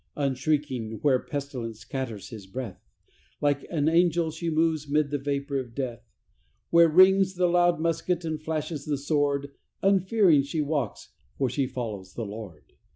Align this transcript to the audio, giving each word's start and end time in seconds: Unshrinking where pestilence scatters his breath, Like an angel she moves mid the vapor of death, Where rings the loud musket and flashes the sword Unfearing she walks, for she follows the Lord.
Unshrinking 0.17 0.97
where 1.03 1.19
pestilence 1.19 1.81
scatters 1.81 2.29
his 2.29 2.47
breath, 2.47 2.89
Like 3.39 3.67
an 3.69 3.87
angel 3.87 4.31
she 4.31 4.49
moves 4.49 4.89
mid 4.89 5.11
the 5.11 5.19
vapor 5.19 5.59
of 5.59 5.75
death, 5.75 6.09
Where 6.71 6.89
rings 6.89 7.35
the 7.35 7.45
loud 7.45 7.79
musket 7.79 8.25
and 8.25 8.41
flashes 8.41 8.85
the 8.85 8.97
sword 8.97 9.51
Unfearing 9.83 10.41
she 10.41 10.59
walks, 10.59 11.09
for 11.37 11.51
she 11.51 11.67
follows 11.67 12.15
the 12.15 12.25
Lord. 12.25 12.73